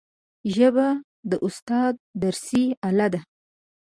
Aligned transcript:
ژبه 0.55 0.87
د 1.29 1.31
استاد 1.45 1.93
درسي 2.21 2.65
آله 2.87 3.07
ده 3.13 3.19